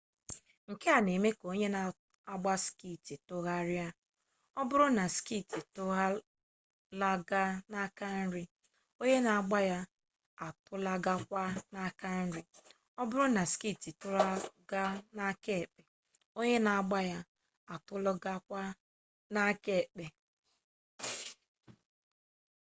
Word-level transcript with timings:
nke 0.71 0.87
a 0.97 0.99
na-eme 1.05 1.29
ka 1.39 1.45
onye 1.53 1.67
na-agba 1.75 2.53
skeeti 2.65 3.15
tụgharịa 3.27 3.87
ọ 4.59 4.61
bụrụ 4.69 4.87
na 4.97 5.05
skeeti 5.15 5.55
atụlaga 6.05 7.41
n'aka 7.71 8.05
nri 8.25 8.43
onye 9.01 9.17
na-agba 9.25 9.59
ya 9.71 9.79
atụlagakwa 10.45 11.43
n'aka 11.73 12.07
nri 12.25 12.41
ọ 12.99 13.01
bụrụ 13.09 13.25
na 13.35 13.43
skeeti 13.51 13.89
atụlaga 13.93 14.83
n'aka 15.15 15.51
ekpe 15.63 15.81
onye 16.39 16.55
na-agba 16.65 16.99
ya 17.11 17.19
atụlagakwa 17.73 18.61
n'aka 19.33 19.71
ekpe 19.81 20.05